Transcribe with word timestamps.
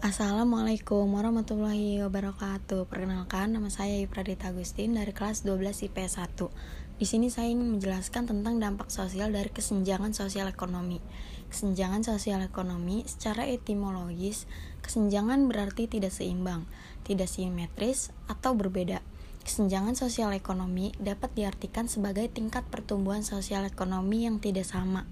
Assalamualaikum 0.00 1.12
warahmatullahi 1.12 2.00
wabarakatuh. 2.00 2.88
Perkenalkan, 2.88 3.52
nama 3.52 3.68
saya 3.68 4.00
Yupradita 4.00 4.48
Agustin 4.48 4.96
dari 4.96 5.12
kelas 5.12 5.44
12 5.44 5.92
IPS 5.92 6.16
1. 6.16 6.48
Di 6.96 7.04
sini 7.04 7.28
saya 7.28 7.52
ingin 7.52 7.76
menjelaskan 7.76 8.24
tentang 8.24 8.56
dampak 8.56 8.88
sosial 8.88 9.28
dari 9.28 9.52
kesenjangan 9.52 10.16
sosial 10.16 10.48
ekonomi. 10.48 11.04
Kesenjangan 11.52 12.00
sosial 12.00 12.40
ekonomi 12.40 13.04
secara 13.04 13.44
etimologis, 13.44 14.48
kesenjangan 14.80 15.44
berarti 15.52 15.84
tidak 15.84 16.16
seimbang, 16.16 16.64
tidak 17.04 17.28
simetris, 17.28 18.08
atau 18.24 18.56
berbeda. 18.56 19.04
Kesenjangan 19.44 20.00
sosial 20.00 20.32
ekonomi 20.32 20.96
dapat 20.96 21.36
diartikan 21.36 21.92
sebagai 21.92 22.24
tingkat 22.32 22.64
pertumbuhan 22.72 23.20
sosial 23.20 23.68
ekonomi 23.68 24.24
yang 24.24 24.40
tidak 24.40 24.64
sama, 24.64 25.04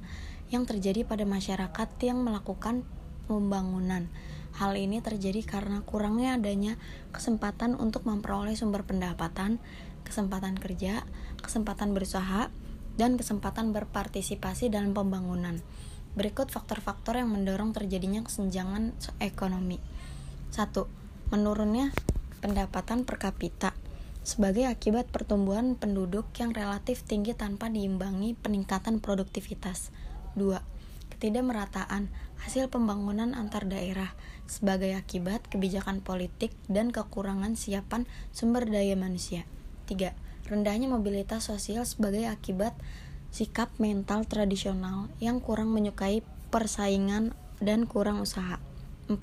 yang 0.48 0.64
terjadi 0.64 1.04
pada 1.04 1.28
masyarakat 1.28 1.92
yang 2.00 2.24
melakukan 2.24 2.88
pembangunan 3.28 4.08
Hal 4.56 4.74
ini 4.78 5.04
terjadi 5.04 5.44
karena 5.44 5.84
kurangnya 5.84 6.40
adanya 6.40 6.80
kesempatan 7.12 7.76
untuk 7.76 8.08
memperoleh 8.08 8.56
sumber 8.56 8.86
pendapatan, 8.88 9.60
kesempatan 10.08 10.56
kerja, 10.56 11.04
kesempatan 11.42 11.92
berusaha, 11.92 12.48
dan 12.98 13.14
kesempatan 13.14 13.70
berpartisipasi 13.76 14.72
dalam 14.72 14.96
pembangunan. 14.96 15.60
Berikut 16.18 16.50
faktor-faktor 16.50 17.20
yang 17.20 17.30
mendorong 17.30 17.70
terjadinya 17.70 18.26
kesenjangan 18.26 18.96
ekonomi. 19.22 19.78
1. 20.50 20.74
Menurunnya 21.30 21.94
pendapatan 22.42 23.06
per 23.06 23.22
kapita 23.22 23.76
sebagai 24.26 24.66
akibat 24.66 25.08
pertumbuhan 25.08 25.78
penduduk 25.78 26.28
yang 26.36 26.50
relatif 26.52 27.06
tinggi 27.06 27.32
tanpa 27.32 27.70
diimbangi 27.70 28.34
peningkatan 28.34 28.98
produktivitas. 28.98 29.94
2 30.34 30.77
ketidakmerataan 31.18 32.06
hasil 32.38 32.70
pembangunan 32.70 33.34
antar 33.34 33.66
daerah 33.66 34.14
sebagai 34.46 34.94
akibat 34.94 35.42
kebijakan 35.50 35.98
politik 35.98 36.54
dan 36.70 36.94
kekurangan 36.94 37.58
siapan 37.58 38.06
sumber 38.30 38.70
daya 38.70 38.94
manusia. 38.94 39.42
3. 39.90 40.14
Rendahnya 40.46 40.86
mobilitas 40.86 41.50
sosial 41.50 41.82
sebagai 41.90 42.30
akibat 42.30 42.78
sikap 43.34 43.68
mental 43.82 44.30
tradisional 44.30 45.10
yang 45.18 45.42
kurang 45.42 45.74
menyukai 45.74 46.22
persaingan 46.54 47.34
dan 47.58 47.90
kurang 47.90 48.22
usaha. 48.22 48.62
4. 49.10 49.18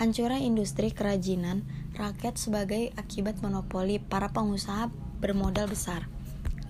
Hancurnya 0.00 0.40
industri 0.40 0.96
kerajinan 0.96 1.68
rakyat 1.92 2.40
sebagai 2.40 2.96
akibat 2.96 3.44
monopoli 3.44 4.00
para 4.00 4.32
pengusaha 4.32 4.88
bermodal 5.20 5.68
besar. 5.68 6.08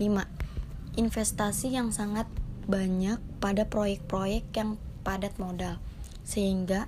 5. 0.02 0.26
Investasi 0.98 1.78
yang 1.78 1.94
sangat 1.94 2.26
banyak 2.68 3.16
pada 3.40 3.64
proyek-proyek 3.64 4.44
yang 4.52 4.76
padat 5.00 5.34
modal, 5.40 5.80
sehingga 6.22 6.86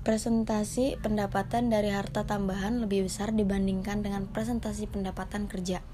presentasi 0.00 0.96
pendapatan 1.04 1.68
dari 1.68 1.92
harta 1.92 2.24
tambahan 2.24 2.80
lebih 2.80 3.04
besar 3.04 3.36
dibandingkan 3.36 4.00
dengan 4.00 4.24
presentasi 4.24 4.88
pendapatan 4.88 5.44
kerja. 5.44 5.84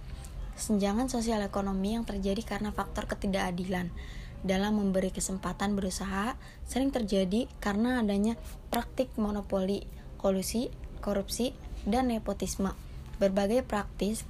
Senjangan 0.54 1.10
sosial 1.10 1.42
ekonomi 1.42 1.98
yang 1.98 2.06
terjadi 2.06 2.40
karena 2.46 2.70
faktor 2.70 3.10
ketidakadilan 3.10 3.90
dalam 4.46 4.78
memberi 4.78 5.10
kesempatan 5.10 5.74
berusaha 5.74 6.38
sering 6.70 6.94
terjadi 6.94 7.50
karena 7.58 7.98
adanya 7.98 8.38
praktik 8.70 9.10
monopoli, 9.18 9.82
kolusi, 10.22 10.70
korupsi, 11.02 11.50
dan 11.82 12.14
nepotisme. 12.14 12.72
Berbagai 13.18 13.66
praktis 13.66 14.22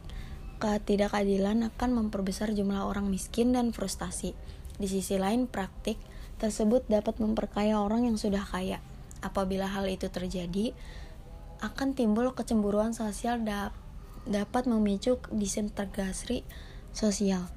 ketidakadilan 0.56 1.68
akan 1.72 1.90
memperbesar 1.92 2.52
jumlah 2.52 2.84
orang 2.88 3.08
miskin 3.12 3.52
dan 3.52 3.72
frustasi. 3.72 4.32
Di 4.76 4.88
sisi 4.88 5.16
lain, 5.16 5.48
praktik 5.48 5.96
tersebut 6.36 6.84
dapat 6.88 7.16
memperkaya 7.20 7.80
orang 7.80 8.04
yang 8.04 8.20
sudah 8.20 8.44
kaya. 8.44 8.80
Apabila 9.24 9.68
hal 9.68 9.88
itu 9.88 10.12
terjadi, 10.12 10.76
akan 11.64 11.96
timbul 11.96 12.36
kecemburuan 12.36 12.92
sosial 12.92 13.40
da 13.40 13.72
dapat 14.28 14.68
memicu 14.68 15.16
disintegrasi 15.32 16.44
sosial. 16.92 17.48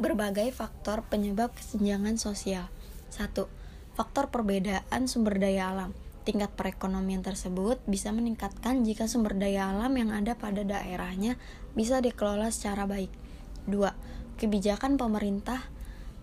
Berbagai 0.00 0.50
faktor 0.50 1.06
penyebab 1.06 1.54
kesenjangan 1.54 2.18
sosial. 2.18 2.66
1. 3.14 3.46
Faktor 3.94 4.34
perbedaan 4.34 5.06
sumber 5.06 5.38
daya 5.38 5.70
alam. 5.70 6.03
Tingkat 6.24 6.56
perekonomian 6.56 7.20
tersebut 7.20 7.84
bisa 7.84 8.08
meningkatkan 8.08 8.80
jika 8.80 9.04
sumber 9.04 9.36
daya 9.36 9.68
alam 9.68 9.92
yang 9.92 10.08
ada 10.08 10.32
pada 10.32 10.64
daerahnya 10.64 11.36
bisa 11.76 12.00
dikelola 12.00 12.48
secara 12.48 12.88
baik. 12.88 13.12
2. 13.68 14.40
Kebijakan 14.40 14.96
pemerintah 14.96 15.68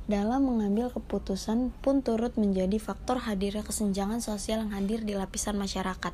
dalam 0.09 0.49
mengambil 0.49 0.89
keputusan 0.89 1.69
pun 1.85 2.01
turut 2.01 2.33
menjadi 2.33 2.81
faktor 2.81 3.21
hadirnya 3.21 3.61
kesenjangan 3.61 4.25
sosial 4.25 4.65
yang 4.65 4.73
hadir 4.73 5.05
di 5.05 5.13
lapisan 5.13 5.53
masyarakat. 5.61 6.13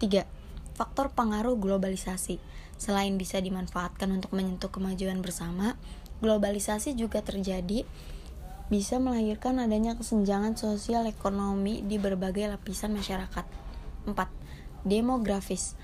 3. 0.00 0.24
Faktor 0.72 1.12
pengaruh 1.12 1.60
globalisasi. 1.60 2.40
Selain 2.80 3.12
bisa 3.20 3.40
dimanfaatkan 3.44 4.08
untuk 4.08 4.32
menyentuh 4.32 4.72
kemajuan 4.72 5.20
bersama, 5.20 5.76
globalisasi 6.24 6.96
juga 6.96 7.20
terjadi 7.20 7.84
bisa 8.66 8.98
melahirkan 8.98 9.62
adanya 9.62 9.94
kesenjangan 9.94 10.58
sosial 10.58 11.06
ekonomi 11.06 11.86
di 11.86 12.02
berbagai 12.02 12.50
lapisan 12.50 12.98
masyarakat. 12.98 13.46
4. 14.10 14.16
Demografis. 14.82 15.78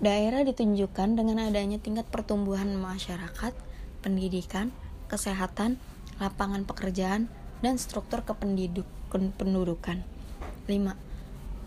Daerah 0.00 0.40
ditunjukkan 0.44 1.16
dengan 1.16 1.44
adanya 1.44 1.76
tingkat 1.76 2.08
pertumbuhan 2.08 2.72
masyarakat, 2.76 3.52
pendidikan, 4.00 4.72
kesehatan, 5.12 5.76
lapangan 6.16 6.64
pekerjaan, 6.64 7.28
dan 7.60 7.76
struktur 7.76 8.24
kependudukan. 8.24 9.98
5. 10.68 10.96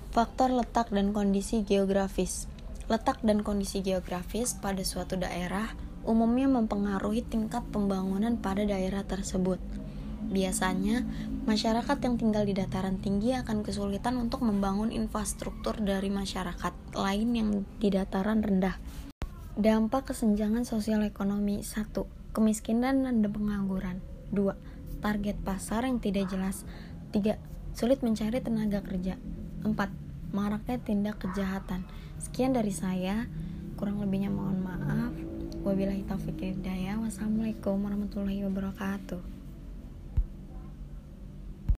Faktor 0.10 0.50
letak 0.50 0.90
dan 0.90 1.14
kondisi 1.14 1.62
geografis. 1.62 2.50
Letak 2.90 3.22
dan 3.22 3.46
kondisi 3.46 3.86
geografis 3.86 4.58
pada 4.58 4.82
suatu 4.82 5.14
daerah 5.14 5.70
umumnya 6.10 6.50
mempengaruhi 6.50 7.22
tingkat 7.22 7.62
pembangunan 7.70 8.34
pada 8.42 8.66
daerah 8.66 9.06
tersebut. 9.06 9.62
Biasanya, 10.28 11.08
masyarakat 11.48 11.98
yang 12.04 12.20
tinggal 12.20 12.44
di 12.44 12.52
dataran 12.52 13.00
tinggi 13.00 13.32
akan 13.32 13.64
kesulitan 13.64 14.20
untuk 14.20 14.44
membangun 14.44 14.92
infrastruktur 14.92 15.80
dari 15.80 16.12
masyarakat 16.12 16.74
lain 16.92 17.30
yang 17.32 17.50
di 17.80 17.88
dataran 17.88 18.44
rendah. 18.44 18.76
Dampak 19.56 20.12
kesenjangan 20.12 20.68
sosial 20.68 21.08
ekonomi 21.08 21.64
1. 21.64 21.92
Kemiskinan 22.36 23.08
dan 23.08 23.24
pengangguran 23.24 24.04
2. 24.36 25.00
Target 25.00 25.38
pasar 25.42 25.88
yang 25.88 26.04
tidak 26.04 26.28
jelas 26.28 26.68
3. 27.16 27.40
Sulit 27.72 28.04
mencari 28.04 28.44
tenaga 28.44 28.84
kerja 28.84 29.16
4. 29.64 30.10
Maraknya 30.30 30.78
tindak 30.78 31.18
kejahatan 31.26 31.90
Sekian 32.22 32.54
dari 32.54 32.70
saya 32.70 33.26
Kurang 33.74 33.98
lebihnya 33.98 34.30
mohon 34.30 34.62
maaf 34.62 35.14
Wabillahi 35.66 36.06
taufiq 36.06 36.38
hidayah 36.38 37.02
Wassalamualaikum 37.02 37.82
warahmatullahi 37.82 38.46
wabarakatuh 38.46 39.39